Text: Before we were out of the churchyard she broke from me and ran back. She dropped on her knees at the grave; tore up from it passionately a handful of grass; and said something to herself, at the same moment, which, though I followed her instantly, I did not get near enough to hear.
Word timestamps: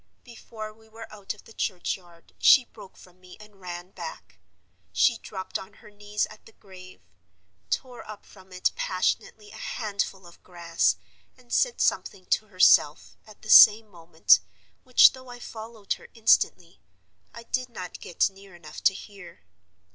Before 0.23 0.73
we 0.73 0.89
were 0.89 1.05
out 1.13 1.35
of 1.35 1.43
the 1.43 1.53
churchyard 1.53 2.33
she 2.39 2.65
broke 2.65 2.97
from 2.97 3.21
me 3.21 3.37
and 3.39 3.61
ran 3.61 3.91
back. 3.91 4.39
She 4.91 5.19
dropped 5.19 5.59
on 5.59 5.73
her 5.73 5.91
knees 5.91 6.25
at 6.31 6.47
the 6.47 6.53
grave; 6.53 7.03
tore 7.69 8.03
up 8.09 8.25
from 8.25 8.51
it 8.51 8.71
passionately 8.75 9.51
a 9.51 9.57
handful 9.57 10.25
of 10.25 10.41
grass; 10.41 10.95
and 11.37 11.53
said 11.53 11.79
something 11.79 12.25
to 12.31 12.47
herself, 12.47 13.15
at 13.27 13.43
the 13.43 13.49
same 13.51 13.89
moment, 13.89 14.39
which, 14.83 15.13
though 15.13 15.29
I 15.29 15.37
followed 15.39 15.93
her 15.93 16.07
instantly, 16.15 16.79
I 17.31 17.43
did 17.43 17.69
not 17.69 17.99
get 17.99 18.27
near 18.31 18.55
enough 18.55 18.81
to 18.85 18.95
hear. 18.95 19.43